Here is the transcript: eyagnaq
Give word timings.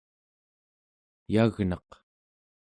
eyagnaq 1.27 1.89